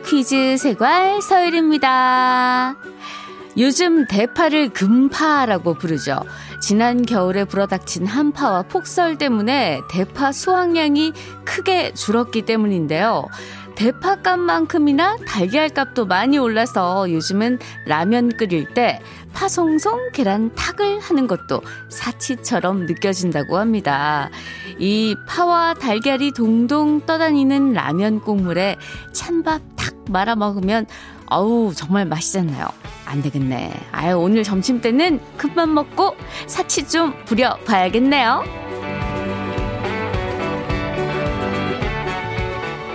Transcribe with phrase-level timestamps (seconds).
[0.00, 2.76] 퀴즈 생활 서율입니다.
[3.56, 6.18] 요즘 대파를 금파라고 부르죠.
[6.60, 11.12] 지난 겨울에 불어닥친 한파와 폭설 때문에 대파 수확량이
[11.44, 13.26] 크게 줄었기 때문인데요.
[13.74, 19.00] 대파값만큼이나 달걀값도 많이 올라서 요즘은 라면 끓일 때
[19.32, 24.30] 파송송 계란탁을 하는 것도 사치처럼 느껴진다고 합니다.
[24.78, 28.76] 이 파와 달걀이 동동 떠다니는 라면 국물에
[29.12, 30.86] 찬밥 탁 말아 먹으면
[31.30, 32.66] 어우 정말 맛있잖아요.
[33.06, 33.72] 안 되겠네.
[33.92, 36.14] 아유 오늘 점심 때는 큰맘 먹고
[36.46, 38.63] 사치 좀 부려 봐야겠네요.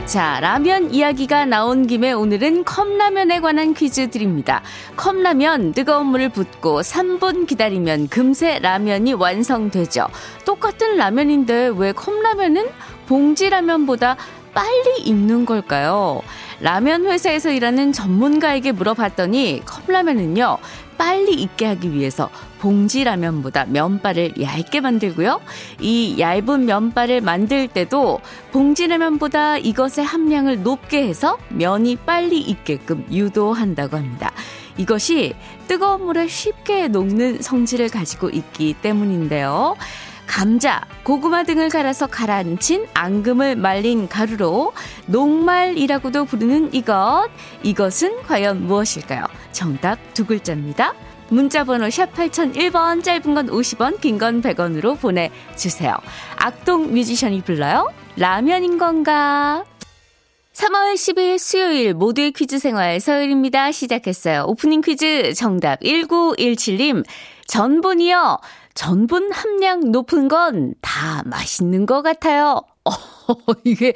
[0.10, 4.64] 자, 라면 이야기가 나온 김에 오늘은 컵라면에 관한 퀴즈 드립니다.
[4.96, 10.08] 컵라면 뜨거운 물을 붓고 3분 기다리면 금세 라면이 완성되죠.
[10.46, 12.70] 똑같은 라면인데 왜 컵라면은
[13.06, 14.18] 봉지라면보다
[14.56, 16.24] 빨리 익는 걸까요?
[16.60, 20.58] 라면 회사에서 일하는 전문가에게 물어봤더니 컵라면은요,
[20.98, 25.42] 빨리 익게 하기 위해서 봉지라면보다 면발을 얇게 만들고요.
[25.80, 28.20] 이 얇은 면발을 만들 때도
[28.52, 34.32] 봉지라면보다 이것의 함량을 높게 해서 면이 빨리 익게끔 유도한다고 합니다.
[34.78, 35.34] 이것이
[35.68, 39.76] 뜨거운 물에 쉽게 녹는 성질을 가지고 있기 때문인데요.
[40.26, 44.74] 감자, 고구마 등을 갈아서 가라앉힌 앙금을 말린 가루로
[45.08, 47.28] 녹말이라고도 부르는 이것.
[47.64, 49.26] 이것은 과연 무엇일까요?
[49.52, 50.94] 정답 두 글자입니다.
[51.32, 55.96] 문자번호 샵 8001번, 짧은 건 50원, 긴 건 100원으로 보내주세요.
[56.38, 57.90] 악동 뮤지션이 불러요.
[58.18, 59.64] 라면인 건가?
[60.54, 63.72] 3월 10일 수요일 모두의 퀴즈 생활 서열입니다.
[63.72, 64.44] 시작했어요.
[64.48, 67.06] 오프닝 퀴즈 정답 1917님.
[67.48, 68.40] 전분이요.
[68.74, 72.62] 전분 함량 높은 건 다 맛있는 것 같아요.
[72.86, 72.92] 어,
[73.64, 73.94] 이게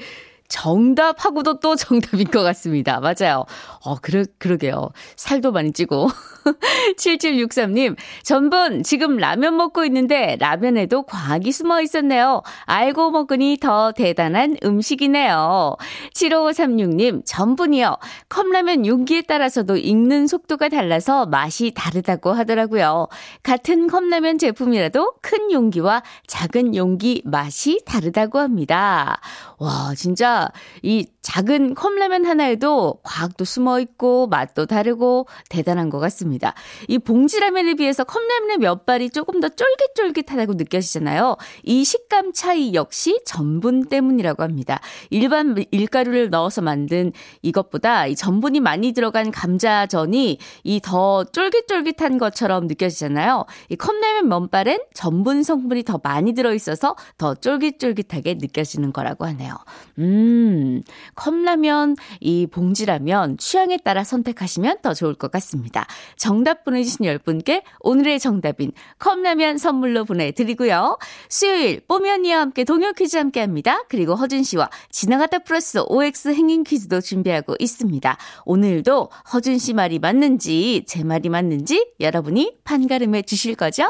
[0.47, 2.99] 정답하고도 또 정답인 것 같습니다.
[2.99, 3.45] 맞아요.
[3.83, 4.89] 어, 그러, 그러게요.
[5.15, 6.09] 살도 많이 찌고.
[6.97, 12.41] 7763님, 전분, 지금 라면 먹고 있는데 라면에도 과학이 숨어 있었네요.
[12.65, 15.75] 알고 먹으니 더 대단한 음식이네요.
[16.13, 17.97] 7536님, 전분이요.
[18.29, 23.07] 컵라면 용기에 따라서도 익는 속도가 달라서 맛이 다르다고 하더라고요.
[23.41, 29.19] 같은 컵라면 제품이라도 큰 용기와 작은 용기 맛이 다르다고 합니다.
[29.57, 30.49] 와, 진짜
[30.81, 36.53] 이 작은 컵라면 하나에도 과학도 숨어 있고 맛도 다르고 대단한 것 같습니다.
[36.87, 41.37] 이 봉지라면에 비해서 컵라면의 몇발이 조금 더 쫄깃쫄깃하다고 느껴지잖아요.
[41.63, 44.79] 이 식감 차이 역시 전분 때문이라고 합니다.
[45.09, 47.11] 일반 밀가루를 넣어서 만든
[47.41, 53.45] 이것보다 이 전분이 많이 들어간 감자전이 이 더 쫄깃쫄깃한 것처럼 느껴지잖아요.
[53.69, 59.55] 이 컵라면 면발엔 전분 성분이 더 많이 들어 있어서 더 쫄깃쫄깃하게 느껴지는 거라고 하네요.
[59.99, 60.83] 음,
[61.15, 65.85] 컵라면, 이 봉지라면 취향에 따라 선택하시면 더 좋을 것 같습니다.
[66.17, 70.97] 정답 보내주신 10분께 오늘의 정답인 컵라면 선물로 보내드리고요.
[71.29, 73.83] 수요일 뽀면이와 함께 동요 퀴즈 함께 합니다.
[73.89, 78.17] 그리고 허준 씨와 지나갔다 플러스 OX 행인 퀴즈도 준비하고 있습니다.
[78.45, 83.89] 오늘도 허준 씨 말이 맞는지 제 말이 맞는지 여러분이 판가름해 주실 거죠?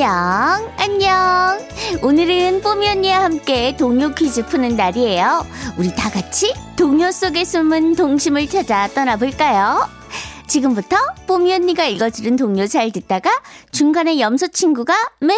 [0.00, 1.58] 안녕 안녕
[2.02, 5.44] 오늘은 뽀미 언니와 함께 동요 퀴즈 푸는 날이에요
[5.76, 9.88] 우리 다 같이 동요 속에 숨은 동심을 찾아 떠나볼까요?
[10.46, 10.96] 지금부터
[11.26, 13.28] 뽀미 언니가 읽어주는 동요 잘 듣다가
[13.72, 15.34] 중간에 염소 친구가 매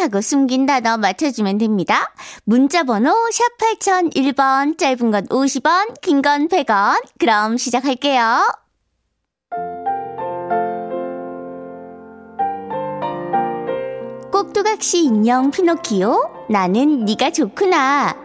[0.00, 2.12] 하고 숨긴 단어 맞춰주면 됩니다.
[2.44, 8.44] 문자 번호 샵 8001번 짧은 건 50원 긴 건 100원 그럼 시작할게요.
[14.44, 16.46] 꼭두각시 인형 피노키오?
[16.48, 18.16] 나는 네가 좋구나.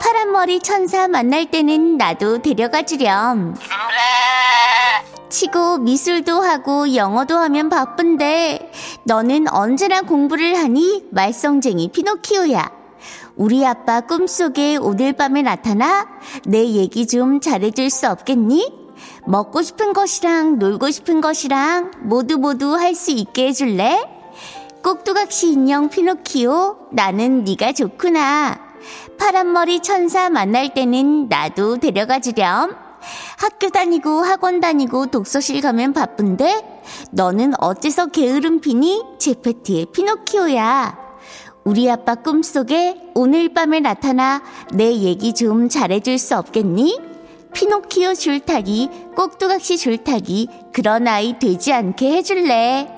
[0.00, 3.54] 파란 머리 천사 만날 때는 나도 데려가 주렴.
[5.28, 8.72] 치고 미술도 하고 영어도 하면 바쁜데
[9.04, 11.04] 너는 언제나 공부를 하니?
[11.10, 12.70] 말썽쟁이 피노키오야.
[13.36, 16.06] 우리 아빠 꿈속에 오늘 밤에 나타나
[16.46, 18.72] 내 얘기 좀 잘해줄 수 없겠니?
[19.26, 24.17] 먹고 싶은 것이랑 놀고 싶은 것이랑 모두 모두 할 수 있게 해줄래?
[24.82, 28.58] 꼭두각시 인형 피노키오, 나는 네가 좋구나.
[29.18, 32.76] 파란머리 천사 만날 때는 나도 데려가 주렴.
[33.38, 36.82] 학교 다니고 학원 다니고 독서실 가면 바쁜데
[37.12, 39.02] 너는 어째서 게으름 피니?
[39.18, 41.08] 제페티의 피노키오야.
[41.64, 44.42] 우리 아빠 꿈속에 오늘 밤에 나타나
[44.72, 47.00] 내 얘기 좀 잘해줄 수 없겠니?
[47.52, 52.97] 피노키오 줄타기, 꼭두각시 줄타기, 그런 아이 되지 않게 해줄래.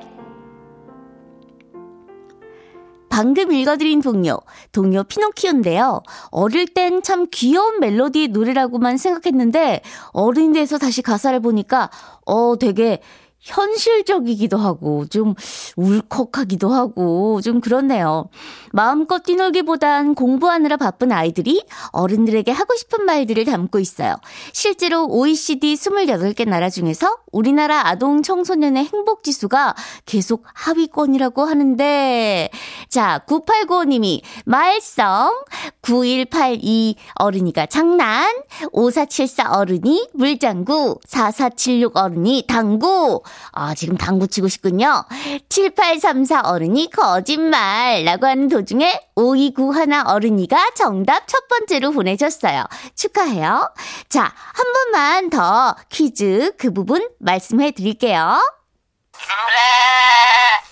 [3.10, 4.38] 방금 읽어드린 동요,
[4.72, 6.02] 동요 피노키오인데요.
[6.30, 11.90] 어릴 땐 참 귀여운 멜로디의 노래라고만 생각했는데, 어른이 돼서 다시 가사를 보니까,
[12.24, 13.02] 어, 되게
[13.40, 15.34] 현실적이기도 하고 좀
[15.76, 18.28] 울컥하기도 하고 좀 그렇네요.
[18.72, 24.16] 마음껏 뛰놀기보단 공부하느라 바쁜 아이들이 어른들에게 하고 싶은 말들을 담고 있어요.
[24.52, 29.75] 실제로 OECD 28개 나라 중에서 우리나라 아동 청소년의 행복 지수가
[30.06, 32.50] 계속 하위권이라고 하는데
[32.88, 35.46] 자, 9895님이 말썽
[35.82, 38.26] 9182 어른이가 장난
[38.72, 43.22] 5474 어른이 물장구 4476 어른이 당구
[43.52, 45.04] 아, 지금 당구 치고 싶군요.
[45.48, 48.04] 7834 어른이 거짓말.
[48.04, 52.64] 라고 하는 도중에 5291 어른이가 정답 첫 번째로 보내줬어요.
[52.94, 53.72] 축하해요.
[54.08, 58.40] 자, 한 번만 더 퀴즈 그 부분 말씀해 드릴게요.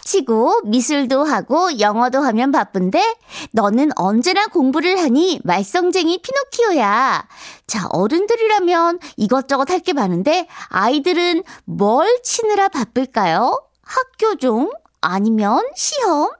[0.04, 3.16] 치고 미술도 하고 영어도 하면 바쁜데
[3.52, 7.26] 너는 언제나 공부를 하니 말썽쟁이 피노키오야.
[7.66, 13.62] 자, 어른들이라면 이것저것 할 게 많은데 아이들은 뭘 치느라 바쁠까요?
[13.82, 14.70] 학교 종?
[15.00, 16.30] 아니면 시험?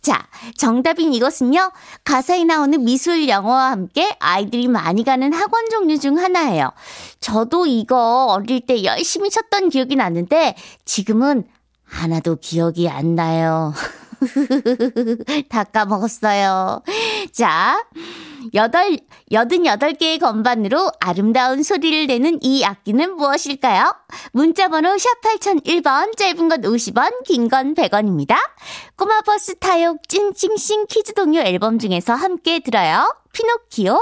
[0.00, 0.26] 자,
[0.56, 1.72] 정답인 이것은요,
[2.04, 6.72] 가사에 나오는 미술 영어와 함께 아이들이 많이 가는 학원 종류 중 하나예요.
[7.20, 11.44] 저도 이거 어릴 때 열심히 쳤던 기억이 나는데, 지금은
[11.84, 13.72] 하나도 기억이 안 나요.
[15.48, 16.82] 다 까먹었어요.
[17.32, 17.84] 자,
[18.54, 18.98] 여덟,
[19.32, 23.94] 여든 여덟 개의 건반으로 아름다운 소리를 내는 이 악기는 무엇일까요?
[24.32, 28.36] 문자번호 샵 8001번, 짧은 건 50원, 긴 건 100원입니다.
[28.96, 33.14] 꼬마버스 타육 찡찡싱 퀴즈 동요 앨범 중에서 함께 들어요.
[33.32, 34.00] 피노키오,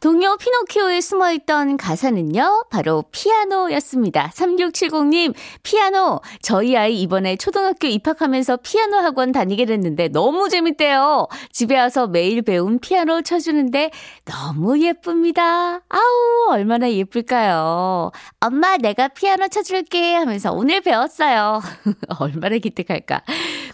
[0.00, 4.30] 동요 피노키오에 숨어 있던 가사는요, 바로 피아노였습니다.
[4.34, 6.22] 3670님, 피아노.
[6.40, 11.28] 저희 아이 이번에 초등학교 입학하면서 피아노 학원 다니게 됐는데 너무 재밌대요.
[11.52, 13.90] 집에 와서 매일 배운 피아노 쳐주는데
[14.24, 15.82] 너무 예쁩니다.
[15.90, 18.10] 아우, 얼마나 예쁠까요?
[18.40, 21.60] 엄마, 내가 피아노 쳐줄게 하면서 오늘 배웠어요.
[22.20, 23.22] 얼마나 기특할까.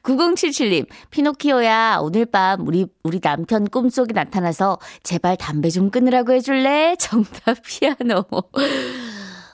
[0.02, 6.96] 9077님, 피노키오야, 오늘 밤 우리, 우리 남편 꿈속에 나타나서 제발 담배 좀 끊으라 뭐라고 해줄래?
[7.00, 8.24] 정답 피아노.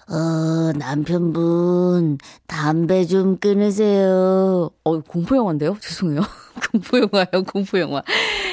[0.09, 4.71] 어, 남편분, 담배 좀 끊으세요.
[4.85, 5.77] 어, 공포영화인데요?
[5.81, 6.21] 죄송해요.
[6.71, 8.03] 공포영화요, 공포영화.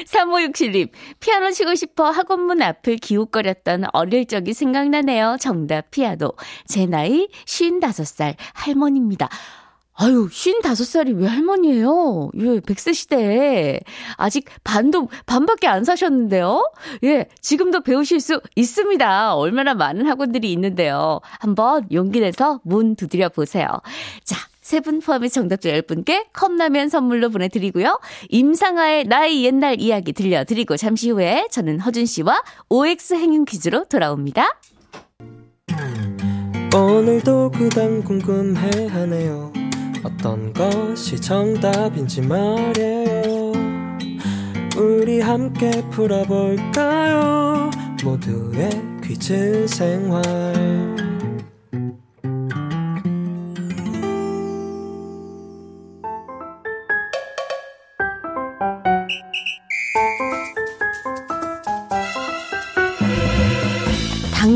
[0.06, 0.88] 3567님,
[1.20, 5.36] 피아노 치고 싶어 학원문 앞을 기웃거렸던 어릴 적이 생각나네요.
[5.38, 6.32] 정답 피아노.
[6.66, 9.28] 제 나이 55살 할머니입니다.
[10.02, 12.30] 아유, 55살이 왜 할머니예요?
[12.38, 13.80] 예, 100세 시대에.
[14.16, 16.72] 아직 반도, 반밖에 안 사셨는데요?
[17.04, 19.36] 예, 지금도 배우실 수 있습니다.
[19.36, 21.20] 얼마나 많은 학원들이 있는데요.
[21.38, 23.66] 한번 용기 내서 문 두드려 보세요.
[24.24, 28.00] 자, 세분 포함해서 정답자 10분께 컵라면 선물로 보내드리고요.
[28.30, 34.48] 임상아의 나의 옛날 이야기 들려드리고 잠시 후에 저는 허준 씨와 OX 행운 퀴즈로 돌아옵니다.
[36.74, 39.69] 오늘도 그단 궁금해하네요.
[40.02, 43.52] 어떤 것이 정답인지 말이에요.
[44.76, 47.70] 우리 함께 풀어볼까요?
[48.02, 48.70] 모두의
[49.02, 50.22] 퀴즈 생활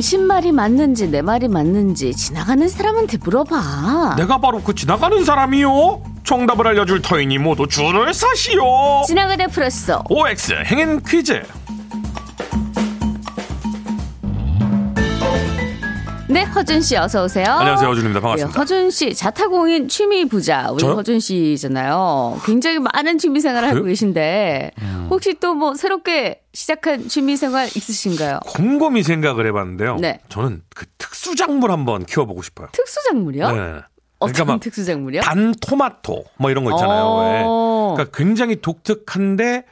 [0.04, 4.16] 당신 말이 맞는지 내 말이 맞는지 지나가는 사람한테 물어봐.
[4.18, 6.02] 내가 바로 그 지나가는 사람이요.
[6.24, 9.04] 정답을 알려줄 터이니 모두 줄을 서시오.
[9.06, 10.04] 지나가다 풀었어.
[10.10, 11.42] OX 행인 퀴즈.
[16.28, 17.46] 네, 허준 씨 어서 오세요.
[17.46, 18.20] 안녕하세요, 허준입니다.
[18.20, 18.52] 반갑습니다.
[18.52, 20.94] 네, 허준 씨 자타공인 취미 부자 우리 저요?
[20.94, 22.40] 허준 씨잖아요.
[22.44, 24.93] 굉장히 많은 취미 생활을 하고 계신데 음.
[25.14, 28.40] 혹시 또 뭐 새롭게 시작한 취미 생활 있으신가요?
[28.46, 29.96] 곰곰이 생각을 해봤는데요.
[29.96, 30.18] 네.
[30.28, 32.68] 저는 그 특수작물 한번 키워보고 싶어요.
[32.72, 33.50] 특수작물이요?
[33.52, 33.80] 네.
[34.18, 35.22] 그러니까 막 특수작물이요?
[35.22, 37.02] 단 토마토 뭐 이런 거 있잖아요.
[37.06, 37.94] 어.
[37.96, 39.64] 그러니까 굉장히 독특한데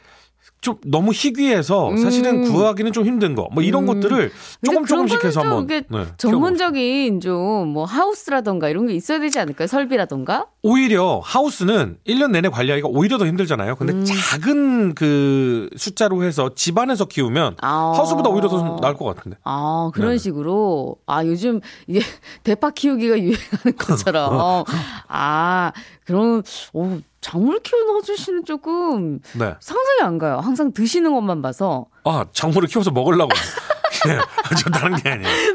[0.63, 2.53] 좀 너무 희귀해서 사실은 음.
[2.53, 3.87] 구하기는 좀 힘든 거 뭐 이런 음.
[4.01, 4.31] 것들을
[4.65, 6.07] 조금 조금씩 해서 좀 한번 네.
[6.17, 7.43] 전문적인 좀
[7.73, 9.67] 뭐 하우스라던가 이런 게 있어야 되지 않을까요?
[9.67, 10.47] 설비라던가?
[10.63, 13.75] 오히려 하우스는 1년 내내 관리하기가 오히려 더 힘들잖아요.
[13.77, 14.05] 근데 음.
[14.05, 17.93] 작은 그 숫자로 해서 집안에서 키우면 아.
[17.97, 19.37] 하우스보다 오히려 더 나을 것 같은데.
[19.45, 20.19] 아, 그런 네네.
[20.19, 20.97] 식으로.
[21.07, 22.01] 아, 요즘 이게
[22.45, 24.65] 대파 키우기가 유행하는 것처럼.
[25.09, 25.73] 아,
[26.05, 26.43] 그럼,
[26.73, 29.55] 오, 작물 키우는 허준 씨는 조금 네.
[29.61, 30.39] 상상이 안 가요.
[30.41, 31.87] 항상 드시는 것만 봐서.
[32.05, 33.31] 아, 작물을 키워서 먹으려고.
[34.09, 34.19] 예,
[34.57, 35.29] 저 다른 게 아니에요.
[35.31, 35.53] 예, 예.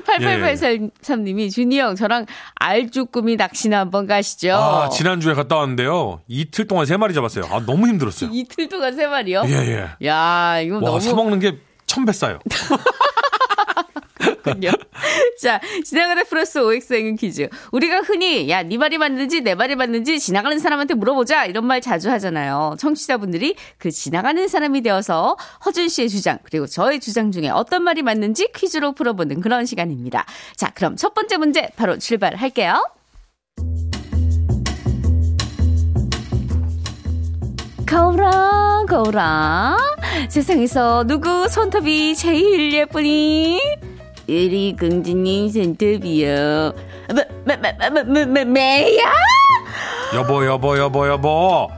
[0.53, 4.53] 8883님이 준이 형, 저랑 알쭈꾸미 낚시나 한번 가시죠.
[4.55, 6.21] 아, 지난주에 갔다 왔는데요.
[6.27, 7.43] 이틀 동안 세 마리 잡았어요.
[7.51, 8.29] 아, 너무 힘들었어요.
[8.33, 9.43] 이틀 동안 세 마리요?
[9.47, 9.51] 예,
[10.01, 10.07] 예.
[10.07, 10.99] 야, 이거 와, 너무.
[11.01, 12.39] 사먹는 게 천 배 싸요.
[14.47, 14.71] 그렇군요.
[15.41, 17.49] 자, 지나가다 플러스 OX행은 퀴즈.
[17.71, 21.45] 우리가 흔히, 야, 네 말이 맞는지 내 말이 맞는지 지나가는 사람한테 물어보자.
[21.45, 22.75] 이런 말 자주 하잖아요.
[22.79, 28.49] 청취자분들이 그 지나가는 사람이 되어서 허준 씨의 주장, 그리고 저의 주장 중에 어떤 말이 맞는지
[28.55, 30.25] 퀴즈로 풀어보는 그런 시간입니다.
[30.55, 32.83] 자, 그럼 첫 번째 문제 바로 출발할게요.
[37.85, 39.77] 거울아, 거울아.
[40.29, 43.61] 세상에서 누구 손톱이 제일 예쁘니?
[44.27, 46.73] 우리 공주님 손톱이요.
[47.45, 49.03] 매, 매야?
[50.13, 51.69] 여보, 여보, 여보, 여보.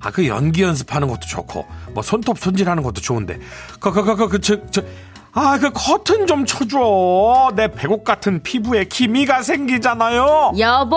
[0.00, 3.38] 아, 그 연기 연습하는 것도 좋고, 뭐 손톱 손질하는 것도 좋은데,
[3.80, 4.82] 그, 그, 그, 그, 그, 저, 저,
[5.34, 7.52] 아, 그 커튼 좀 쳐줘.
[7.54, 10.52] 내 배곡 같은 피부에 기미가 생기잖아요.
[10.58, 10.96] 여보,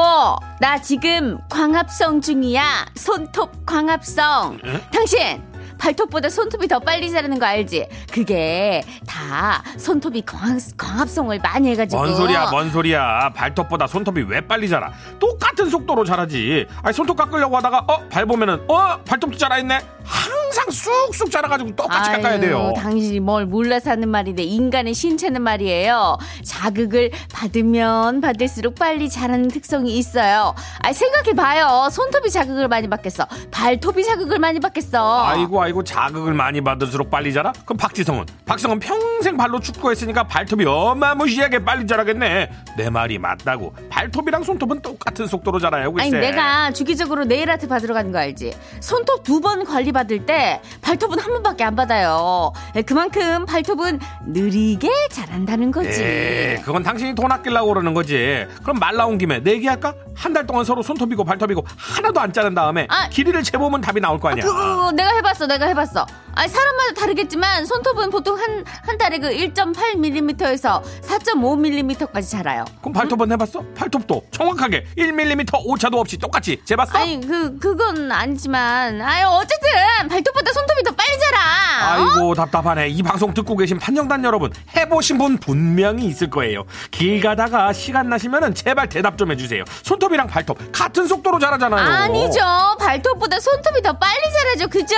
[0.59, 2.85] 나 지금 광합성 중이야.
[2.95, 4.59] 손톱 광합성.
[4.93, 5.50] 당신!
[5.85, 7.87] 발톱보다 손톱이 더 빨리 자라는 거 알지?
[8.11, 11.99] 그게 다 손톱이 광, 광합성을 많이 해가지고.
[12.03, 13.31] 뭔 소리야, 뭔 소리야.
[13.33, 14.91] 발톱보다 손톱이 왜 빨리 자라?
[15.19, 16.67] 똑같은 속도로 자라지.
[16.83, 19.79] 아니, 손톱 깎으려고 하다가, 어, 발 보면은, 어, 발톱도 자라있네?
[20.03, 22.73] 항상 쑥쑥 자라가지고 똑같이 깎아야 아유, 돼요.
[22.75, 26.17] 당신이 뭘 몰라서 하는 말인데 인간의 신체는 말이에요.
[26.43, 30.53] 자극을 받으면 받을수록 빨리 자라는 특성이 있어요.
[30.79, 31.89] 아 생각해봐요.
[31.91, 33.25] 손톱이 자극을 많이 받겠어.
[33.51, 35.23] 발톱이 자극을 많이 받겠어.
[35.25, 37.53] 아이고, 아이고, 자극을 많이 받을수록 빨리 자라?
[37.65, 38.25] 그럼 박지성은?
[38.45, 42.51] 박지성은 평생 발로 축구했으니까 발톱이 어마무시하게 빨리 자라겠네.
[42.77, 43.73] 내 말이 맞다고.
[43.89, 46.09] 발톱이랑 손톱은 똑같은 속도로 자라요, 글쎄.
[46.09, 48.53] 아니 내가 주기적으로 네일아트 받으러 가는 거 알지?
[48.81, 52.51] 손톱 두 번 관리 받을 때 발톱은 한 번밖에 안 받아요.
[52.75, 56.03] 예, 그만큼 발톱은 느리게 자란다는 거지.
[56.03, 58.45] 에 그건 당신이 돈 아끼려고 그러는 거지.
[58.61, 59.93] 그럼 말 나온 김에 내기할까?
[60.15, 63.09] 한 달 동안 서로 손톱이고 발톱이고 하나도 안 자른 다음에 아.
[63.09, 64.45] 길이를 재보면 답이 나올 거 아니야.
[64.45, 66.05] 그거 내가 해봤어, 내가 해봤어.
[66.35, 72.65] 아니 사람마다 다르겠지만 손톱은 보통 한 한 달에 그 1.8mm에서 4.5mm까지 자라요.
[72.81, 73.63] 그럼 발톱은 해봤어?
[73.75, 76.97] 발톱도 정확하게 1mm 오차도 없이 똑같이 재봤어?
[76.97, 79.69] 아니 그 그건 아니지만 아유 어쨌든
[80.09, 81.39] 발톱보다 손톱이 더 빨리 자라.
[81.39, 82.17] 어?
[82.17, 82.89] 아이고 답답하네.
[82.89, 86.65] 이 방송 듣고 계신 판정단 여러분 해보신 분 분명히 있을 거예요.
[86.91, 89.63] 길 가다가 시간 나시면은 제발 대답 좀 해주세요.
[89.83, 91.81] 손톱이랑 발톱 같은 속도로 자라잖아요.
[91.91, 92.39] 아니죠.
[92.79, 94.67] 발톱보다 손톱이 더 빨리 자라죠.
[94.67, 94.95] 그죠?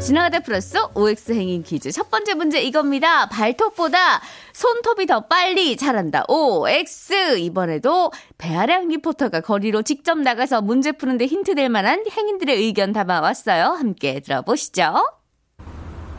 [0.00, 1.92] 지나가다 플러스 OX 행인 퀴즈.
[1.92, 3.26] 첫 번째 문제 이겁니다.
[3.28, 4.20] 발톱보다
[4.52, 6.24] 손톱이 더 빨리 자란다.
[6.26, 7.38] OX.
[7.38, 13.64] 이번에도 배아량 리포터가 거리로 직접 나가서 문제 푸는데 힌트 될 만한 행인들의 의견 담아왔어요.
[13.78, 15.04] 함께 들어보시죠.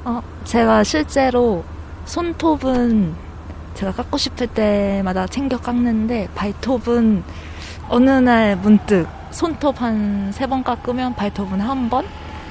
[0.05, 1.63] 어, 제가 실제로
[2.05, 3.15] 손톱은
[3.73, 7.23] 제가 깎고 싶을 때마다 챙겨 깎는데 발톱은
[7.89, 12.05] 어느 날 문득 손톱 한 세 번 깎으면 발톱은 한 번?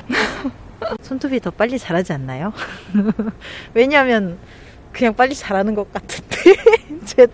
[1.02, 2.52] 손톱이 더 빨리 자라지 않나요?
[3.74, 4.38] 왜냐하면
[4.92, 6.36] 그냥 빨리 자라는 것 같은데
[7.04, 7.26] 제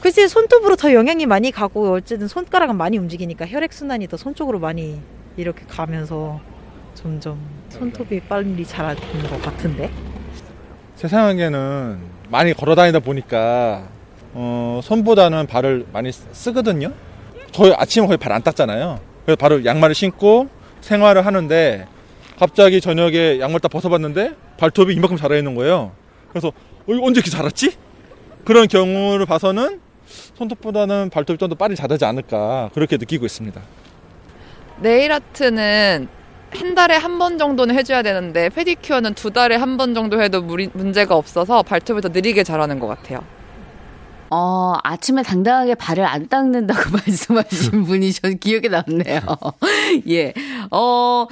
[0.00, 4.58] 글쎄 손톱으로 더 영향이 많이 가고 어쨌든 손가락은 많이 움직이니까 혈액 순환이 더 손 쪽으로
[4.58, 5.00] 많이
[5.36, 6.40] 이렇게 가면서
[6.94, 7.38] 점점
[7.70, 9.90] 손톱이 빨리 자라는 것 같은데
[10.96, 13.84] 제 생각에는 많이 걸어 다니다 보니까
[14.34, 16.92] 어, 손보다는 발을 많이 쓰- 쓰거든요.
[17.52, 18.98] 저희 아침에 거의 발 안 닦잖아요.
[19.26, 20.48] 그래서 바로 양말을 신고
[20.80, 21.86] 생활을 하는데
[22.38, 25.92] 갑자기 저녁에 양말 딱 벗어봤는데 발톱이 이만큼 자라 있는 거예요.
[26.30, 26.52] 그래서 어,
[26.92, 27.76] 이거 언제 이렇게 자랐지?
[28.44, 29.80] 그런 경우를 봐서는
[30.34, 33.60] 손톱보다는 발톱이 좀 더 빨리 자라지 않을까 그렇게 느끼고 있습니다.
[34.80, 36.08] 네일 아트는
[36.50, 40.68] 한 달에 한 번 정도는 해줘야 되는데 페디큐어는 두 달에 한 번 정도 해도 무리,
[40.74, 43.20] 문제가 없어서 발톱이 더 느리게 자라는 것 같아요.
[44.30, 49.20] 어, 아침에 당당하게 발을 안 닦는다고 말씀하신 분이 전 기억에 남네요.
[50.08, 50.32] 예.
[50.70, 51.26] 어,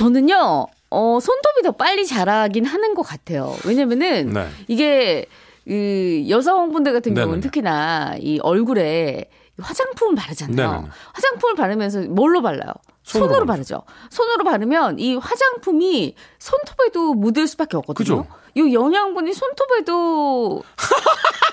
[0.00, 3.54] 저는요, 어, 손톱이 더 빨리 자라긴 하는 것 같아요.
[3.66, 4.48] 왜냐면은, 네.
[4.66, 5.26] 이게,
[5.66, 7.40] 그, 여성분들 같은 경우는 네네네.
[7.42, 9.26] 특히나 이 얼굴에
[9.60, 10.70] 화장품을 바르잖아요.
[10.70, 10.88] 네네네.
[11.12, 12.72] 화장품을 바르면서 뭘로 발라요?
[13.02, 13.82] 손으로, 손으로 바르죠.
[14.08, 18.24] 손으로 바르면 이 화장품이 손톱에도 묻을 수밖에 없거든요.
[18.24, 18.26] 그죠?
[18.54, 20.62] 이 영양분이 손톱에도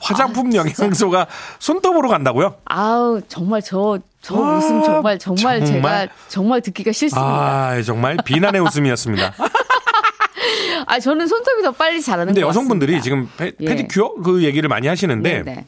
[0.00, 1.26] 화장품 아, 영양소가
[1.58, 2.56] 손톱으로 간다고요?
[2.64, 5.66] 아우 정말 저저 아, 웃음 정말 정말, 정말?
[5.66, 7.26] 제가 정말 듣기가 싫습니다.
[7.26, 9.34] 아, 정말 비난의 웃음이었습니다.
[10.86, 13.00] 아 저는 손톱이 더 빨리 자라는 근데 것 여성분들이.
[13.00, 13.64] 지금 페, 예.
[13.64, 15.66] 페디큐어 그 얘기를 많이 하시는데 네네.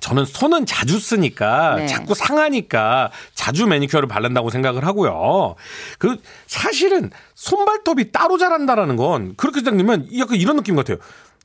[0.00, 1.86] 저는 손은 자주 쓰니까 네.
[1.86, 5.56] 자꾸 상하니까 자주 매니큐어를 바른다고 생각을 하고요.
[5.98, 10.98] 그 사실은 손발톱이 따로 자란다라는 건 그렇게 생각하면 약간 이런 느낌 같아요.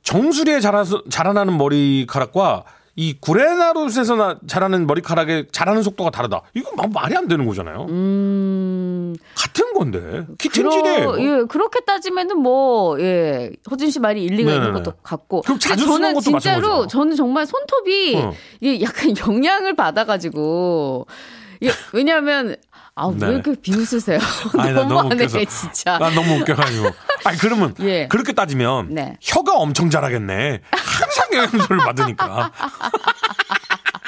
[0.04, 2.64] 정수리에 자라서 자라나는 머리카락과
[2.96, 6.42] 이 구레나룻에서 나 자라는 머리카락의 자라는 속도가 다르다.
[6.54, 7.86] 이건 막 말이 안 되는 거잖아요.
[7.88, 9.16] 음.
[9.34, 11.12] 같은 건데 키친지대예요.
[11.12, 14.66] 그러, 예, 그렇게 따지면은 뭐, 예, 허진 씨 말이 일리가 네네네.
[14.68, 15.42] 있는 것도 같고.
[15.42, 16.86] 그럼 자주 쓰는 저는 것도 진짜로, 마찬가지죠.
[16.86, 18.32] 저는 정말 손톱이, 어.
[18.60, 21.06] 이게 약간 영향을 받아가지고,
[21.64, 22.54] 예, 왜냐하면,
[22.96, 23.26] 아, 네.
[23.26, 24.20] 왜 이렇게 비웃으세요?
[24.58, 25.44] 아니, 나 너무 웃겨서.
[25.46, 25.98] 진짜.
[25.98, 26.90] 난 너무 웃겨가지고.
[27.24, 28.06] 아니, 그러면 예.
[28.08, 29.16] 그렇게 따지면 네.
[29.20, 30.60] 혀가 엄청 자라겠네.
[30.70, 32.52] 항상 영양소를 받으니까.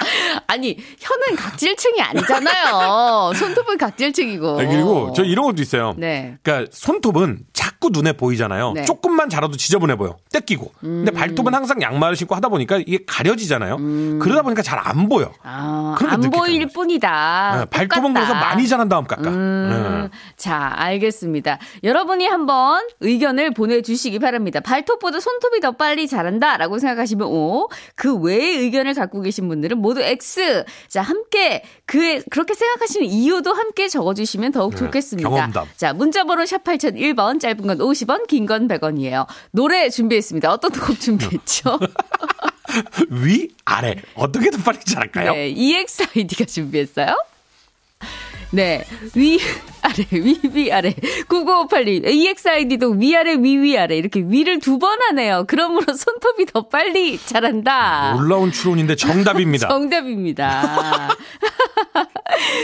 [0.46, 3.32] 아니, 혀는 각질층이 아니잖아요.
[3.34, 4.60] 손톱은 각질층이고.
[4.60, 5.94] 아니, 그리고 저 이런 것도 있어요.
[5.96, 6.38] 네.
[6.42, 8.72] 그러니까 손톱은 자꾸 눈에 보이잖아요.
[8.72, 8.80] 네.
[8.82, 8.84] 음.
[8.86, 10.16] 조금만 자라도 지저분해 보여.
[10.32, 10.72] 떼끼고.
[10.80, 13.76] 근데 발톱은 항상 양말을 신고 하다 보니까 이게 가려지잖아요.
[14.20, 15.32] 그러다 보니까 잘 안 보여.
[15.42, 16.66] 아, 안 보일.
[16.68, 17.56] 뿐이다.
[17.58, 18.14] 네, 발톱은.
[18.14, 19.30] 그래서 많이 자란 다음 깎아.
[19.30, 20.18] 음, 네.
[20.36, 21.58] 자, 알겠습니다.
[21.82, 24.60] 여러분이 한번 의견을 보내주시기 바랍니다.
[24.60, 29.95] 발톱보다 손톱이 더 빨리 자란다 라고 생각하시면 O, 그 외의 의견을 갖고 계신 분들은 모두
[30.02, 30.64] X.
[30.88, 35.28] 자, 함께, 그, 그렇게 생각하시는 이유도 함께 적어 주시면 더욱 네, 좋겠습니다.
[35.28, 35.66] 경험담.
[35.76, 39.26] 자, 문자 번호 샵 8001번, 짧은 건 50원, 긴 건 100원이에요.
[39.50, 40.52] 노래 준비했습니다.
[40.52, 41.78] 어떤 곡 준비했죠?
[43.10, 43.96] 위, 아래.
[44.14, 45.32] 어떻게 더 빨리 자랄까요?
[45.32, 47.16] 네, EXID가 준비했어요.
[48.52, 48.84] 네,
[49.14, 49.40] 위,
[49.88, 50.92] 아래, 위, 위, 아래.
[51.28, 53.96] 9958님, EXID도 위아래, 위, 위 아래.
[53.96, 55.44] 이렇게 위를 두 번 하네요.
[55.48, 58.12] 그러므로 손톱이 더 빨리 자란다.
[58.18, 59.68] 놀라운 추론인데 정답입니다.
[59.70, 61.08] 정답입니다.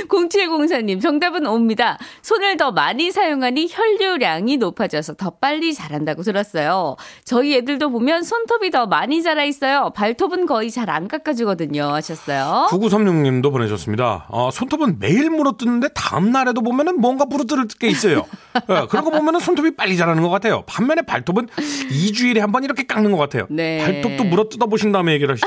[0.09, 1.99] 0704님, 정답은 옵니다.
[2.23, 6.97] 손을 더 많이 사용하니 혈류량이 높아져서 더 빨리 자란다고 들었어요.
[7.25, 9.91] 저희 애들도 보면 손톱이 더 많이 자라 있어요.
[9.95, 11.85] 발톱은 거의 잘 안 깎아주거든요.
[11.85, 12.67] 하셨어요.
[12.71, 14.27] 9936님도 보내셨습니다.
[14.29, 18.27] 어, 손톱은 매일 물어뜯는데 다음날에도 보면은 뭔가 부르뜨릴 게 있어요.
[18.57, 20.63] 예, 그런 거 보면은 손톱이 빨리 자라는 것 같아요.
[20.67, 21.47] 반면에 발톱은
[21.91, 23.47] 2주일에 한 번 이렇게 깎는 것 같아요.
[23.49, 23.79] 네.
[23.79, 25.47] 발톱도 물어 뜯어 보신 다음에 얘기를 하시죠.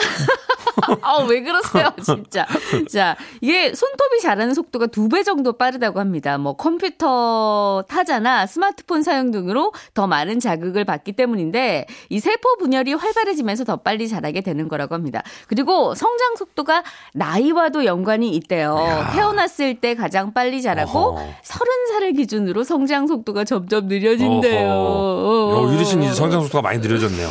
[1.02, 2.46] 아, 왜 그러세요, 진짜.
[2.90, 6.38] 자, 이게 손톱이 자라는 속도가 두 배 정도 빠르다고 합니다.
[6.38, 13.64] 뭐 컴퓨터 타자나 스마트폰 사용 등으로 더 많은 자극을 받기 때문인데 이 세포 분열이 활발해지면서
[13.64, 15.22] 더 빨리 자라게 되는 거라고 합니다.
[15.48, 16.84] 그리고 성장 속도가
[17.14, 18.76] 나이와도 연관이 있대요.
[19.14, 21.18] 태어났을 때 가장 빨리 자라고.
[21.44, 24.70] 서른 살을 기준으로 성장 속도가 점점 느려진대요.
[24.70, 27.30] 어, 유리 씨는 이제 성장 속도가 많이 느려졌네요.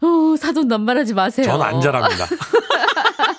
[0.00, 1.46] 어, 사돈 남발하지 마세요.
[1.46, 2.26] 저는 안 자랍니다.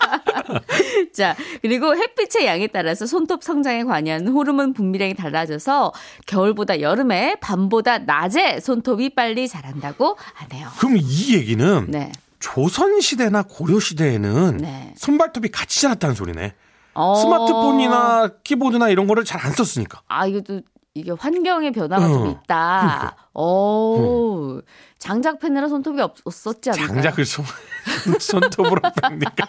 [1.14, 5.94] 자, 그리고 햇빛의 양에 따라서 손톱 성장에 관여하는 호르몬 분비량이 달라져서
[6.26, 10.70] 겨울보다 여름에 밤보다 낮에 손톱이 빨리 자란다고 하네요.
[10.80, 12.12] 그럼 이 얘기는 네.
[12.40, 14.94] 조선 시대나 고려 시대에는 네.
[14.98, 16.54] 손발톱이 같이 자랐다는 소리네.
[16.94, 17.16] 어.
[17.16, 20.02] 스마트폰이나 키보드나 이런 거를 잘 안 썼으니까.
[20.08, 20.62] 아, 이것도
[20.98, 23.16] 이게 환경의 변화가 좀 어, 있다.
[23.34, 24.62] 오,
[24.98, 26.88] 장작 펜으로 손톱이 없, 없었지 않나요?
[26.88, 27.46] 장작을 손,
[28.20, 29.48] 손톱으로 뺍니까?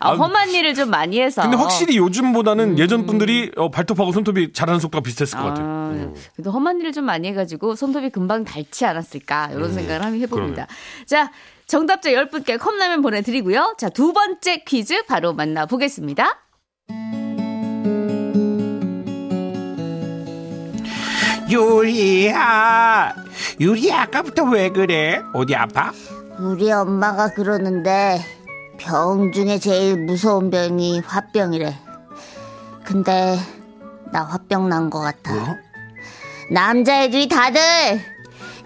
[0.00, 1.42] 아, 험한 일을 좀 많이 해서.
[1.42, 5.66] 근데 확실히 요즘보다는 예전 분들이 어, 발톱하고 손톱이 자라는 속도가 비슷했을 것 같아요.
[5.66, 6.14] 아, 음.
[6.34, 10.66] 그래도 험한 일을 좀 많이 해가지고 손톱이 금방 닳지 않았을까 이런 생각을 한번 해봅니다.
[11.06, 11.30] 자,
[11.66, 13.76] 정답자 10분께 컵라면 보내드리고요.
[13.78, 16.38] 자, 두 번째 퀴즈 바로 만나보겠습니다.
[21.52, 23.14] 유리야,
[23.60, 25.20] 유리 아까부터 왜 그래?
[25.34, 25.92] 어디 아파?
[26.38, 28.24] 우리 엄마가 그러는데
[28.78, 31.76] 병 중에 제일 무서운 병이 화병이래.
[32.84, 33.38] 근데
[34.12, 35.34] 나 화병 난 것 같아.
[35.34, 35.46] 뭐?
[36.50, 37.60] 남자애들이 다들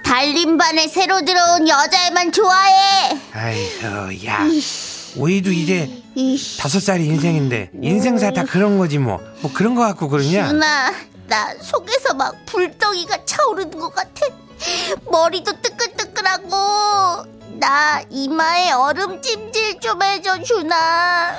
[0.04, 3.18] 달림반에 새로 들어온 여자애만 좋아해.
[3.32, 4.46] 아이고, 야,
[5.16, 5.90] 우리도 이제
[6.60, 9.20] 다섯 살이 인생인데 인생사 다 그런 거지 뭐.
[9.42, 10.52] 뭐 그런 거 갖고 그러냐?
[10.52, 10.92] 누나,
[11.28, 14.26] 나 속에서 막 불덩이가 차오르는 것 같아.
[15.10, 17.24] 머리도 뜨끈뜨끈하고
[17.58, 21.34] 나 이마에 얼음 찜질 좀 해줘 주나.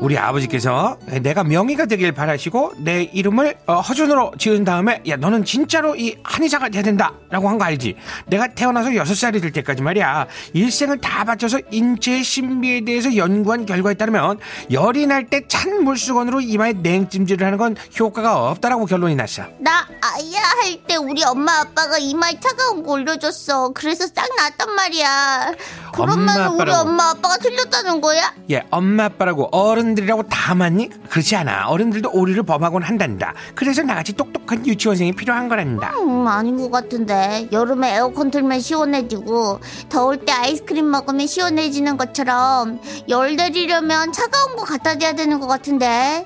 [0.00, 5.94] 우리 아버지께서 내가 명의가 되길 바라시고 내 이름을 어, 허준으로 지은 다음에 야 너는 진짜로
[5.94, 7.94] 이 한의사가 돼야 된다라고 한 거 알지?
[8.26, 13.92] 내가 태어나서 여섯 살이 될 때까지 말이야 일생을 다 바쳐서 인체의 신비에 대해서 연구한 결과에
[13.94, 14.38] 따르면
[14.70, 19.42] 열이 날 때 찬 물수건으로 이마에 냉찜질을 하는 건 효과가 없다라고 결론이 났어.
[19.58, 23.72] 나 아야 할 때 우리 엄마 아빠가 이마에 차가운 거 올려줬어.
[23.74, 25.52] 그래서 싹 나았단 말이야.
[25.92, 26.72] 그러면 엄마, 우리.
[26.72, 28.32] 엄마 아빠가 틀렸다는 거야?
[28.50, 30.88] 예, 엄마 아빠라고 어른들이라고 다 맞니?
[31.08, 31.68] 그렇지 않아.
[31.68, 33.34] 어른들도 오류를 범하곤 한단다.
[33.54, 35.92] 그래서 나같이 똑똑한 유치원생이 필요한 거란다.
[35.98, 37.48] 음, 아닌 것 같은데.
[37.52, 44.96] 여름에 에어컨 틀면 시원해지고, 더울 때 아이스크림 먹으면 시원해지는 것처럼, 열 내리려면 차가운 거 갖다
[44.96, 46.24] 대야 되는 것 같은데.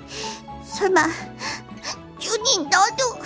[0.65, 1.03] 설마,
[2.19, 3.25] 준이, 너도,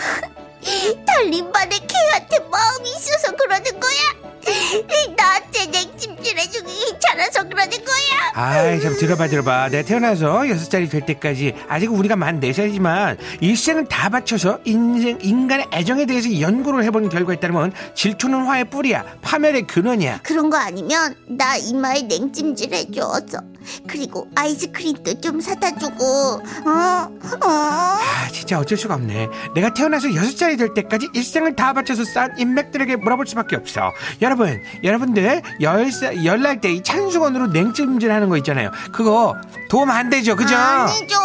[1.06, 5.14] 달림반의 개한테 마음이 있어서 그러는 거야?
[5.16, 8.17] 나한테 냉찜질해주기 귀찮아서 그러는 거야?
[8.34, 9.68] 아이, 참, 들어봐, 들어봐.
[9.70, 15.66] 내가 태어나서 여섯 살이 될 때까지, 아직 우리가 만 네살이지만 일생을 다 바쳐서 인생, 인간의
[15.72, 19.04] 애정에 대해서 연구를 해본 결과에 따르면, 질투는 화의 뿌리야.
[19.22, 20.20] 파멸의 근원이야.
[20.22, 23.40] 그런 거 아니면 나 이마에 냉찜질 해줘서
[23.86, 26.40] 그리고 아이스크림도 좀 사다 주고 어?
[26.70, 27.10] 어?
[27.42, 29.28] 아, 진짜 어쩔 수가 없네.
[29.54, 33.92] 내가 태어나서 여섯 살이 될 때까지 일생을 다 바쳐서 쌓은 인맥들에게 물어볼 수밖에 없어.
[34.22, 38.70] 여러분, 여러분들, 열, 살- 열날 때 이 찬수건으로 냉찜질 하는 거 있잖아요.
[38.92, 39.36] 그거
[39.68, 40.54] 도움 안 되죠, 그죠?
[40.56, 41.16] 아니죠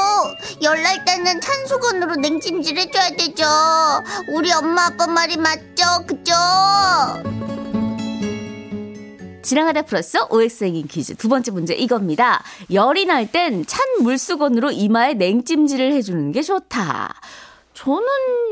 [0.61, 3.43] 열날 때는 찬수건으로 냉찜질 해줘야 되죠
[4.29, 6.33] 우리 엄마 아빠 말이 맞죠 그죠?
[9.41, 12.41] 지나가다 플러스 OX 행인 퀴즈 두 번째 문제 이겁니다.
[12.71, 17.13] 열이 날 땐 찬 물수건으로 이마에 냉찜질을 해주는 게 좋다.
[17.73, 18.03] 저는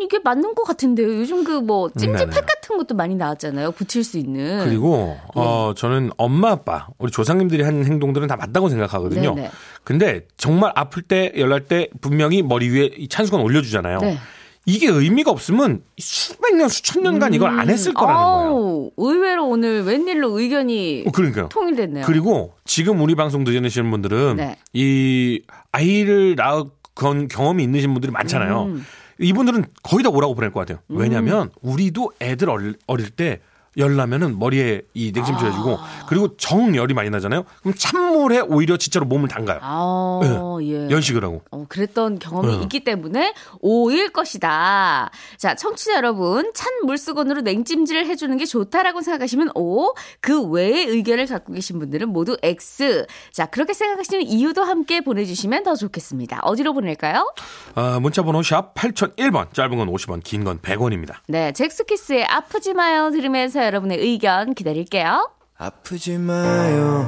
[0.02, 1.08] 이게 맞는 것 같은데요.
[1.20, 2.46] 요즘 그 뭐 찜질팩.
[2.46, 3.72] 같은 것도 많이 나왔잖아요.
[3.74, 4.64] 붙일 수 있는.
[4.66, 5.40] 그리고 예.
[5.40, 9.36] 어 저는 엄마 아빠 우리 조상님들이 한 행동들은 다 맞다고 생각하거든요.
[9.36, 9.52] 네네.
[9.84, 14.00] 근데 정말 아플 때 열날 때 분명히 머리 위에 이 찬수건 올려주잖아요.
[14.00, 14.18] 네.
[14.66, 18.48] 이게 의미가 없으면 수백 년 수천 년간 이걸 안 했을 거라는 거예요.
[18.48, 18.48] 음.
[18.52, 21.50] 아우, 의외로 오늘 웬일로 의견이 어, 그러니까요.
[21.50, 22.06] 통일됐네요.
[22.06, 24.56] 그리고 지금 우리 방송 들으시는 분들은 네.
[24.74, 28.64] 이 아이를 낳은 경험이 있으신 분들이 많잖아요.
[28.66, 28.86] 음.
[29.22, 30.80] 이분들은 거의 다 오라고 보낼 것 같아요.
[30.90, 33.42] 왜냐하면 우리도 애들 어릴, 어릴 때
[33.78, 36.06] 열 나면은 머리에 이 냉찜질 해주고 아.
[36.08, 37.44] 그리고 정 열이 많이 나잖아요.
[37.62, 39.60] 그럼 찬물에 오히려 진짜로 몸을 담가요.
[39.62, 40.20] 아,
[40.64, 40.90] 예.
[40.90, 41.42] 연식을 하고.
[41.52, 42.64] 어, 그랬던 경험이 네.
[42.64, 45.10] 있기 때문에 O일 것이다.
[45.38, 51.54] 자, 청취자 여러분, 찬 물수건으로 냉찜질을 해주는 게 좋다라고 생각하시면 O, 그 외의 의견을 갖고
[51.54, 53.06] 계신 분들은 모두 X.
[53.32, 56.40] 자, 그렇게 생각하시는 이유도 함께 보내주시면 더 좋겠습니다.
[56.44, 57.34] 어디로 보낼까요?
[57.76, 61.18] 아, 문자번호 샵 8001번 짧은 건 50원 긴 건 100원입니다.
[61.28, 65.30] 네, 잭스키스의 아프지 마요 들으면서 여러분의 의견 기다릴게요.
[65.58, 67.08] 아프지 마요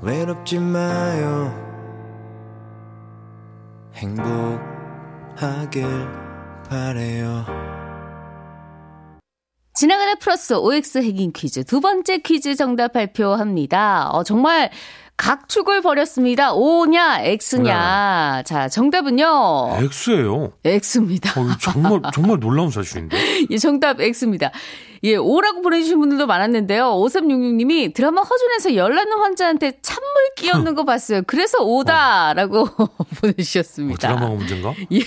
[0.00, 1.52] 외롭지 마요
[3.94, 5.84] 행복하길
[6.70, 7.44] 바래요
[9.74, 14.10] 지나가다 플러스 OX 핵인 퀴즈 두 번째 퀴즈 정답 발표합니다.
[14.10, 14.70] 어, 정말
[15.18, 16.52] 각축을 벌였습니다.
[16.54, 18.44] O냐 X냐.
[18.46, 19.76] 자, 정답은요.
[19.76, 20.52] X예요.
[20.64, 21.38] X입니다.
[21.38, 23.16] 어, 정말 정말 놀라운 사실인데.
[23.50, 24.52] 예, 정답 X입니다.
[25.04, 26.84] 예, O라고 보내주신 분들도 많았는데요.
[26.84, 30.06] 5366님이 드라마 허준에서 열나는 환자한테 찬물
[30.36, 31.22] 끼얹는 거 봤어요.
[31.26, 32.68] 그래서 O다라고
[33.20, 34.12] 보내주셨습니다.
[34.12, 34.74] 어, 드라마가 문제인가?
[34.92, 35.00] 예.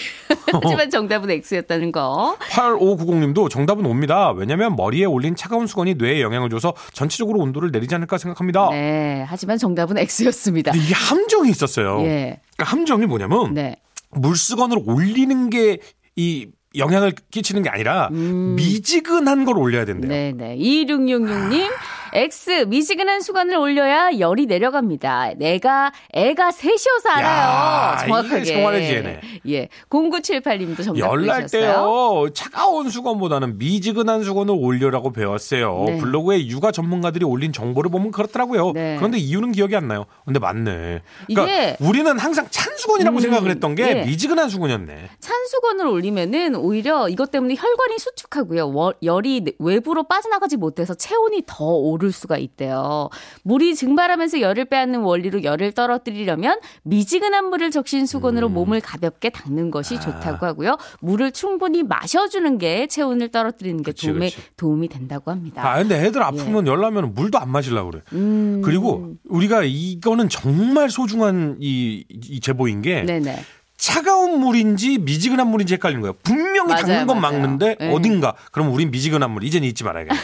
[0.52, 2.38] 하지만 정답은 X였다는 거.
[2.40, 4.32] 8590님도 정답은 옵니다.
[4.32, 8.70] 왜냐면 머리에 올린 차가운 수건이 뇌에 영향을 줘서 전체적으로 온도를 내리지 않을까 생각합니다.
[8.72, 10.72] 네, 하지만 정답은 X였습니다.
[10.76, 12.02] 이게 함정이 있었어요.
[12.02, 12.40] 예.
[12.56, 13.76] 그러니까 함정이 뭐냐면 네.
[14.12, 20.10] 물수건을 올리는 게이 영향을 끼치는 게 아니라 미지근한 걸 올려야 된대요.
[20.12, 20.38] 음.
[20.38, 20.58] 네네.
[20.58, 21.70] 2666님,
[22.14, 25.34] X, 미지근한 수건을 올려야 열이 내려갑니다.
[25.38, 27.94] 내가, 애가 셋이어서 알아요.
[27.94, 28.44] 야, 정확하게.
[28.46, 29.22] 생활의 지혜네.
[29.48, 29.70] 예.
[29.90, 31.46] 0978님도 정답 열날.
[31.48, 35.86] 때요 차가운 수건보다는 미지근한 수건을 올려라고 배웠어요.
[35.88, 35.98] 네.
[36.00, 38.72] 블로그에 육아 전문가들이 올린 정보를 보면 그렇더라고요.
[38.74, 38.96] 네.
[38.98, 40.06] 그런데 이유는 기억이 안 나요.
[40.26, 41.02] 근데 맞네.
[41.28, 44.06] 그러니까 이게- 우리는 항상 찬 수건이라고 음, 생각을 했던 게 예.
[44.06, 45.10] 미지근한 수건이었네.
[45.20, 48.74] 찬 수건을 올리면은 오히려 이것 때문에 혈관이 수축하고요.
[48.74, 53.10] 월- 열이 외부로 빠져나가지 못해서 체온이 더 오를 수가 있대요.
[53.44, 58.54] 물이 증발하면서 열을 빼앗는 원리로 열을 떨어뜨리려면 미지근한 물을 적신 수건으로 음.
[58.54, 60.00] 몸을 가볍게 닦는 것이 아.
[60.00, 60.78] 좋다고 하고요.
[61.00, 64.42] 물을 충분히 마셔주는 게 체온을 떨어뜨리는 게 그치, 도움에, 그치.
[64.58, 65.66] 도움이 된다고 합니다.
[65.66, 68.02] 아, 근데 애들 아프면 열 나면 물도 안 마시려고 그래.
[68.12, 68.18] 예.
[68.18, 68.62] 음.
[68.64, 73.38] 그리고 우리가 이거는 정말 소중한 이, 이 제보인 게 네네.
[73.82, 76.14] 차가운 물인지 미지근한 물인지 헷갈리는 거예요.
[76.22, 77.40] 분명히 맞아요, 닦는 건 맞아요.
[77.40, 77.92] 막는데 네.
[77.92, 78.36] 어딘가.
[78.52, 80.20] 그럼 우린 미지근한 물 이제는 잊지 말아야겠네.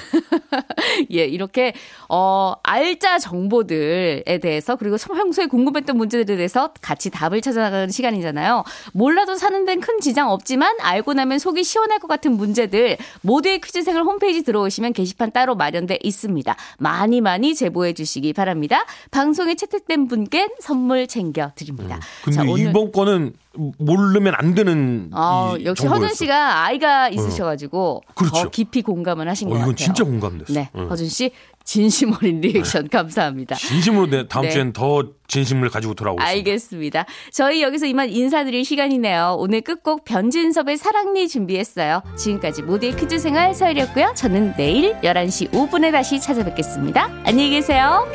[1.09, 1.73] 예, 이렇게,
[2.07, 8.63] 어, 알짜 정보들에 대해서 그리고 평소에 궁금했던 문제들에 대해서 같이 답을 찾아나가는 시간이잖아요.
[8.93, 13.81] 몰라도 사는 데는 큰 지장 없지만 알고 나면 속이 시원할 것 같은 문제들 모두의 퀴즈
[13.81, 16.55] 생활 홈페이지 들어오시면 게시판 따로 마련돼 있습니다.
[16.77, 18.85] 많이 많이 제보해 주시기 바랍니다.
[19.09, 21.99] 방송에 채택된 분께 선물 챙겨 드립니다.
[22.23, 23.33] 근데 이번 거는
[23.77, 26.03] 모르면 안 되는 어, 이 역시 정보였어.
[26.05, 28.43] 허준 씨가 아이가 있으셔가지고 그렇죠.
[28.43, 29.85] 더 깊이 공감을 하신 어, 것 이건 같아요.
[29.85, 30.53] 진짜 공감됐어.
[30.53, 30.89] 네, 응.
[30.89, 31.31] 허준 씨
[31.63, 33.55] 진심 어린 리액션 감사합니다.
[33.55, 34.51] 진심으로 내 다음 네.
[34.51, 36.31] 주엔 더 진심을 가지고 돌아오겠습니다.
[36.37, 37.05] 알겠습니다.
[37.33, 39.35] 저희 여기서 이만 인사드릴 시간이네요.
[39.37, 42.03] 오늘 끝곡 변진섭의 사랑니 준비했어요.
[42.17, 44.13] 지금까지 모두의 퀴즈 생활 서열이었고요.
[44.15, 47.09] 저는 내일 11시 5분에 다시 찾아뵙겠습니다.
[47.25, 48.07] 안녕히 계세요.